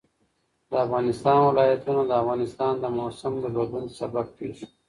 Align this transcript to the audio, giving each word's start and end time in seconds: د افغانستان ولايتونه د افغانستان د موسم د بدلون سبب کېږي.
د 0.69 0.71
افغانستان 0.85 1.37
ولايتونه 1.43 2.01
د 2.05 2.11
افغانستان 2.21 2.73
د 2.79 2.85
موسم 2.97 3.33
د 3.43 3.45
بدلون 3.55 3.85
سبب 3.99 4.27
کېږي. 4.37 4.65